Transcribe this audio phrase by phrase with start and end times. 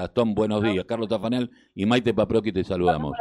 [0.00, 0.86] Gastón, buenos días.
[0.86, 3.12] Carlos Tafanel y Maite Paproqui te saludamos.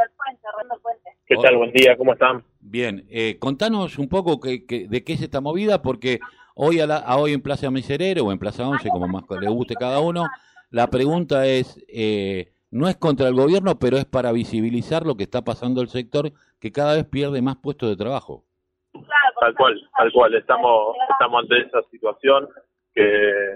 [1.26, 1.58] ¿Qué tal?
[1.58, 2.44] Buen día, ¿cómo están?
[2.62, 6.20] Bien, eh, contanos un poco que, de qué es esta movida, porque
[6.56, 9.76] hoy a, la, hoy en Plaza Miserere o en Plaza 11, como más le guste
[9.76, 10.26] cada uno,
[10.72, 15.24] la pregunta es, eh, no es contra el gobierno, pero es para visibilizar lo que
[15.24, 18.46] está pasando el sector, que cada vez pierde más puestos de trabajo.
[18.94, 22.48] Tal cual, tal cual, estamos, estamos ante esa situación
[22.94, 23.56] que,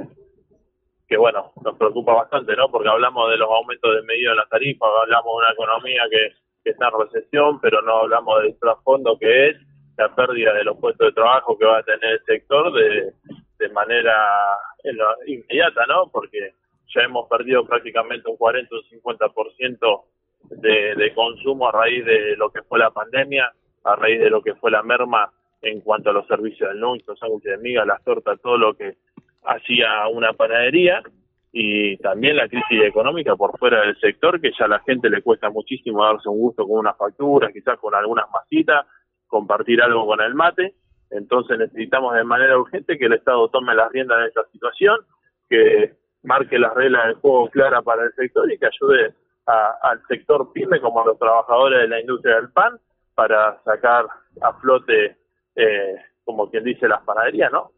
[1.13, 2.71] que bueno, nos preocupa bastante, ¿no?
[2.71, 6.71] Porque hablamos de los aumentos de medida de las tarifas, hablamos de una economía que
[6.71, 9.57] está en recesión, pero no hablamos del trasfondo que es
[9.95, 13.13] la pérdida de los puestos de trabajo que va a tener el sector de,
[13.59, 14.15] de manera
[15.27, 16.09] inmediata, ¿no?
[16.11, 16.55] Porque
[16.95, 20.03] ya hemos perdido prácticamente un 40 o un 50%
[20.49, 23.53] de, de consumo a raíz de lo que fue la pandemia,
[23.83, 27.03] a raíz de lo que fue la merma en cuanto a los servicios del lunch,
[27.05, 28.95] los sándwiches de miga, las tortas, todo lo que
[29.45, 31.01] hacía una panadería
[31.51, 35.21] y también la crisis económica por fuera del sector, que ya a la gente le
[35.21, 38.87] cuesta muchísimo darse un gusto con unas facturas, quizás con algunas masitas,
[39.27, 40.73] compartir algo con el mate.
[41.11, 44.97] Entonces necesitamos de manera urgente que el Estado tome las riendas de esta situación,
[45.47, 49.13] que marque las reglas del juego claras para el sector y que ayude
[49.45, 52.79] al sector pyme como a los trabajadores de la industria del pan
[53.13, 54.07] para sacar
[54.41, 55.17] a flote,
[55.55, 57.71] eh, como quien dice, las panaderías, ¿no?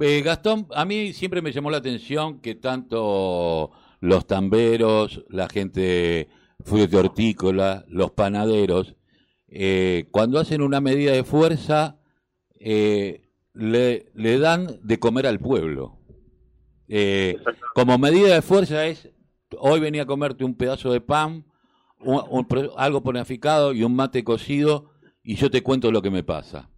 [0.00, 6.28] Eh, Gastón, a mí siempre me llamó la atención que tanto los tamberos, la gente
[6.64, 8.94] fruto hortícola, los panaderos,
[9.48, 11.98] eh, cuando hacen una medida de fuerza,
[12.58, 15.98] eh, le, dan de comer al pueblo.
[17.74, 19.10] como medida de fuerza es,
[19.58, 21.46] hoy venía a comerte un pedazo de pan,
[22.76, 24.90] algo panificado y un mate cocido,
[25.22, 26.70] y yo te cuento lo que me pasa.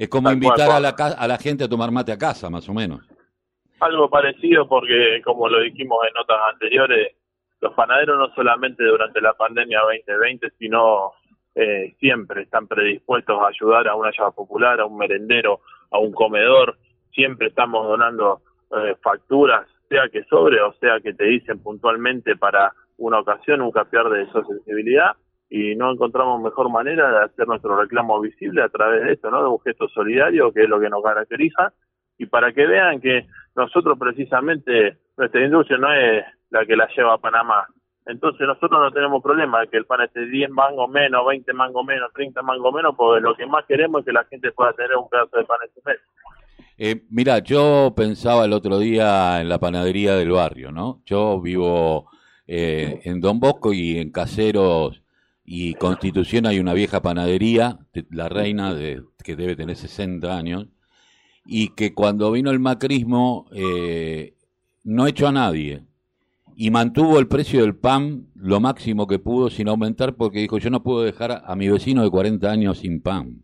[0.00, 2.72] Es como invitar a la, a la gente a tomar mate a casa, más o
[2.72, 3.06] menos.
[3.80, 7.16] Algo parecido porque, como lo dijimos en notas anteriores,
[7.60, 11.12] los panaderos no solamente durante la pandemia 2020, sino
[11.54, 16.12] eh, siempre están predispuestos a ayudar a una llave popular, a un merendero, a un
[16.12, 16.78] comedor.
[17.12, 18.40] Siempre estamos donando
[18.74, 23.84] eh, facturas, sea que sobre o sea que te dicen puntualmente para una ocasión, nunca
[23.84, 25.14] pierde esa sensibilidad
[25.50, 29.42] y no encontramos mejor manera de hacer nuestro reclamo visible a través de esto, ¿no?
[29.42, 31.72] De un gesto solidario, que es lo que nos caracteriza,
[32.16, 37.14] y para que vean que nosotros precisamente, nuestra industria no es la que la lleva
[37.14, 37.66] a Panamá.
[38.06, 41.84] Entonces nosotros no tenemos problema de que el pan esté 10 mangos menos, 20 mangos
[41.84, 44.96] menos, 30 mangos menos, porque lo que más queremos es que la gente pueda tener
[44.96, 46.02] un pedazo de pan en su mesa.
[46.78, 51.02] Eh, mira, yo pensaba el otro día en la panadería del barrio, ¿no?
[51.04, 52.08] Yo vivo
[52.46, 55.02] eh, en Don Bosco y en Caseros
[55.52, 57.80] y Constitución hay una vieja panadería,
[58.10, 60.68] la reina, de, que debe tener 60 años,
[61.44, 64.36] y que cuando vino el macrismo eh,
[64.84, 65.82] no echó a nadie
[66.54, 70.70] y mantuvo el precio del pan lo máximo que pudo sin aumentar porque dijo yo
[70.70, 73.42] no puedo dejar a, mi vecino de 40 años sin pan.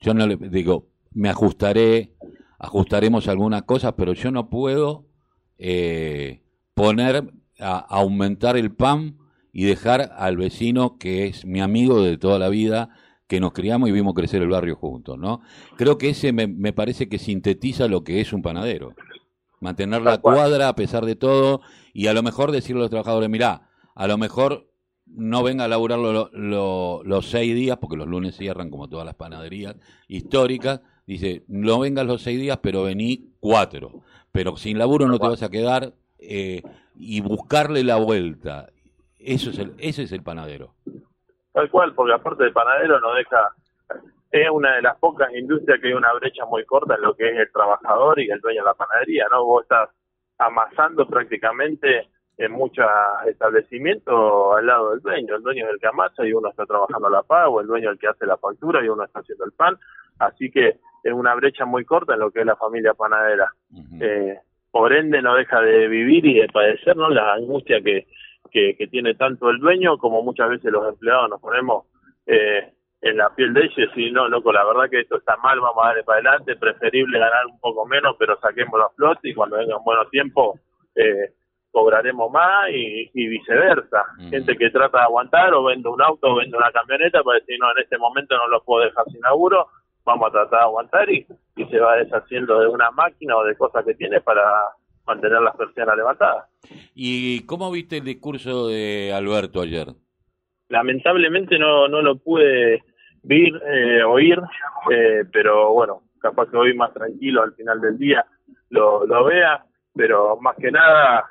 [0.00, 2.14] Yo no le digo, me ajustaré,
[2.58, 5.04] ajustaremos algunas cosas, pero yo no puedo
[5.58, 9.18] eh, poner a aumentar el pan
[9.54, 12.90] y dejar al vecino que es mi amigo de toda la vida,
[13.28, 15.42] que nos criamos y vimos crecer el barrio juntos, ¿no?
[15.76, 18.94] Creo que ese me, me parece que sintetiza lo que es un panadero.
[19.60, 21.62] Mantener la cuadra a pesar de todo
[21.94, 24.68] y a lo mejor decirle a los trabajadores, mirá, a lo mejor
[25.06, 29.76] no venga a laburar los seis días, porque los lunes cierran como todas las panaderías
[30.08, 34.02] históricas, dice, no vengas los seis días, pero vení cuatro.
[34.32, 36.62] Pero sin laburo no te vas a quedar eh,
[36.96, 38.73] y buscarle la vuelta
[39.24, 40.74] eso es el, ese es el panadero.
[41.52, 43.50] Tal cual, porque aparte del panadero no deja,
[44.30, 47.28] es una de las pocas industrias que hay una brecha muy corta en lo que
[47.30, 49.44] es el trabajador y el dueño de la panadería, ¿no?
[49.44, 49.90] Vos estás
[50.38, 52.86] amasando prácticamente en muchos
[53.26, 55.36] establecimientos al lado del dueño.
[55.36, 57.90] El dueño es el que amasa y uno está trabajando la paga, o el dueño
[57.90, 59.78] es el que hace la factura y uno está haciendo el pan.
[60.18, 63.52] Así que es una brecha muy corta en lo que es la familia panadera.
[64.00, 64.40] eh,
[64.72, 67.08] por ende, no deja de vivir y de padecer ¿no?
[67.08, 68.08] la angustia que,
[68.54, 71.86] que, tiene tanto el dueño como muchas veces los empleados nos ponemos
[72.26, 75.60] eh, en la piel de ellos y no, loco, la verdad que esto está mal,
[75.60, 79.34] vamos a darle para adelante, preferible ganar un poco menos, pero saquemos la flota y
[79.34, 80.58] cuando venga un buen tiempo
[80.94, 81.32] eh,
[81.72, 84.04] cobraremos más y, viceversa.
[84.30, 87.58] Gente que trata de aguantar o vende un auto o vende una camioneta para decir,
[87.58, 89.66] no, en este momento no los puedo dejar sin laburo,
[90.04, 91.26] vamos a tratar de aguantar y,
[91.56, 94.44] y se va deshaciendo de una máquina o de cosas que tiene para
[95.06, 96.48] mantener las persianas levantadas.
[96.94, 99.88] ¿Y cómo viste el discurso de Alberto ayer?
[100.68, 102.82] Lamentablemente no, no lo pude
[103.22, 104.38] ver, eh, oír,
[104.90, 108.24] eh, pero bueno, capaz que hoy más tranquilo al final del día
[108.70, 109.64] lo, lo vea,
[109.94, 111.30] pero más que nada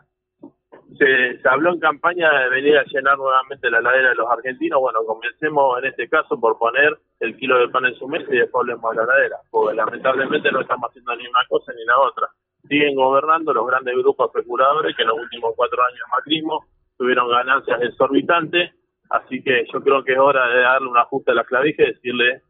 [0.98, 4.80] se, se, habló en campaña de venir a llenar nuevamente la ladera de los argentinos.
[4.80, 8.38] Bueno, comencemos en este caso por poner el kilo de pan en su mesa y
[8.38, 12.00] después hablemos de la ladera, porque lamentablemente no estamos haciendo ni una cosa ni la
[12.00, 12.28] otra.
[12.68, 16.65] Siguen gobernando los grandes grupos especuladores que en los últimos cuatro años de macrismo
[16.98, 18.71] tuvieron ganancias exorbitantes,
[19.10, 21.94] así que yo creo que es hora de darle un ajuste a la clavija y
[21.94, 22.42] decirle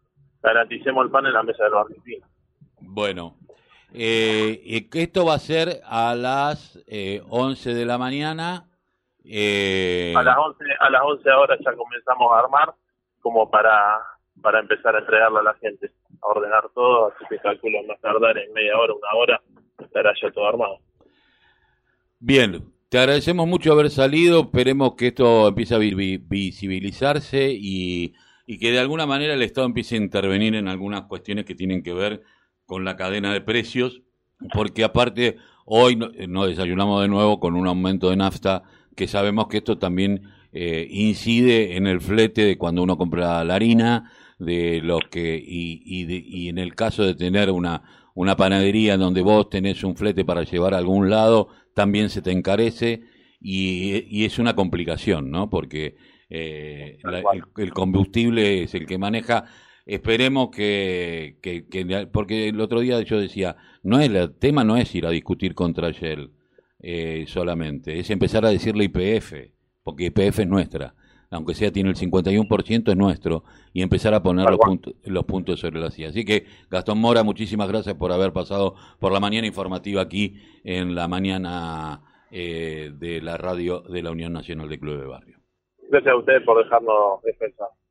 [0.42, 2.30] garanticemos el pan en la mesa de los argentinos.
[2.82, 3.36] Bueno,
[3.94, 8.70] eh, esto va a ser a las eh, 11 de la mañana.
[9.24, 10.14] Eh...
[10.16, 12.74] A las 11 a las 11 horas ya comenzamos a armar
[13.22, 14.02] como para
[14.42, 18.38] para empezar a entregarlo a la gente, a ordenar todo, así que calculo más tardar
[18.38, 19.42] en media hora, una hora,
[19.94, 20.80] estará ya todo armado.
[22.20, 28.14] Bien, te agradecemos mucho haber salido, esperemos que esto empiece a visibilizarse y,
[28.48, 31.84] y que de alguna manera el Estado empiece a intervenir en algunas cuestiones que tienen
[31.84, 32.24] que ver
[32.66, 34.02] con la cadena de precios,
[34.54, 38.64] porque aparte hoy nos desayunamos de nuevo con un aumento de nafta,
[38.96, 43.56] que sabemos que esto también eh, incide en el flete de cuando uno compra la
[43.56, 49.22] harina, de lo que y, y, en el caso de tener una una panadería donde
[49.22, 53.02] vos tenés un flete para llevar a algún lado, también se te encarece
[53.40, 55.50] y, y es una complicación, ¿no?
[55.50, 55.96] Porque
[56.36, 56.98] eh,
[57.58, 59.46] el, combustible es el que maneja.
[59.86, 61.38] Esperemos que,
[62.12, 65.54] porque el otro día yo decía, no es el tema no es ir a discutir
[65.54, 66.32] contra Shell
[66.80, 69.34] eh, solamente, es empezar a decirle IPF,
[69.84, 70.96] porque IPF es nuestra,
[71.34, 73.44] aunque sea tiene el 51% es nuestro,
[73.74, 76.10] y empezar a poner los puntos, los puntos sobre la silla.
[76.10, 80.96] Así que, Gastón Mora, muchísimas gracias por haber pasado por la mañana informativa aquí en
[80.96, 82.02] la mañana
[82.32, 85.38] eh, de la radio de la Unión Nacional de Club de Barrio.
[85.90, 87.66] Gracias a ustedes por dejarnos defensa.